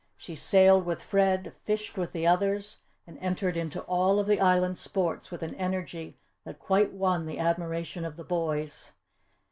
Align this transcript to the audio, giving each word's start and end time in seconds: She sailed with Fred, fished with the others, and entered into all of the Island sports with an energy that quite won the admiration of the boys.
She 0.17 0.35
sailed 0.35 0.83
with 0.87 1.03
Fred, 1.03 1.53
fished 1.63 1.95
with 1.95 2.11
the 2.11 2.25
others, 2.25 2.79
and 3.05 3.19
entered 3.19 3.55
into 3.55 3.81
all 3.83 4.17
of 4.19 4.25
the 4.25 4.39
Island 4.41 4.79
sports 4.79 5.29
with 5.29 5.43
an 5.43 5.53
energy 5.53 6.17
that 6.43 6.57
quite 6.57 6.91
won 6.91 7.27
the 7.27 7.37
admiration 7.37 8.03
of 8.03 8.15
the 8.17 8.23
boys. 8.23 8.93